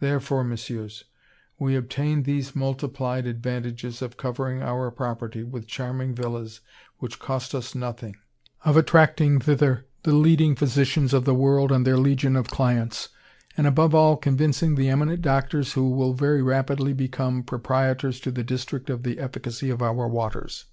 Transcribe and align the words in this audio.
Therefore, 0.00 0.42
Messieurs, 0.42 1.04
we 1.58 1.76
obtain 1.76 2.22
these 2.22 2.56
multiplied 2.56 3.26
advantages 3.26 4.00
of 4.00 4.16
covering 4.16 4.62
our 4.62 4.90
property 4.90 5.42
with 5.42 5.66
charming 5.66 6.14
villas 6.14 6.62
which 6.96 7.18
cost 7.18 7.54
us 7.54 7.74
nothing, 7.74 8.16
of 8.64 8.78
attracting 8.78 9.38
thither 9.38 9.84
the 10.02 10.14
leading 10.14 10.56
physicians 10.56 11.12
of 11.12 11.26
the 11.26 11.34
world 11.34 11.70
and 11.70 11.86
their 11.86 11.98
legion 11.98 12.36
of 12.36 12.48
clients, 12.48 13.10
and 13.54 13.66
above 13.66 13.94
all 13.94 14.14
of 14.14 14.22
convincing 14.22 14.76
the 14.76 14.88
eminent 14.88 15.20
doctors 15.20 15.74
who 15.74 15.90
will 15.90 16.14
very 16.14 16.42
rapidly 16.42 16.94
become 16.94 17.42
proprietors 17.42 18.26
in 18.26 18.32
the 18.32 18.42
district 18.42 18.88
of 18.88 19.02
the 19.02 19.18
efficacy 19.18 19.68
of 19.68 19.82
our 19.82 20.08
waters. 20.08 20.64